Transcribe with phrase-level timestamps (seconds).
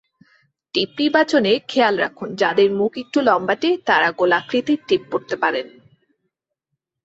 [0.75, 5.67] টিপ নির্বাচনে খেয়াল রাখুনযাঁদের মুখ একটু লম্বাটে, তাঁরা গোলাকৃতির টিপ পরতে পারেন।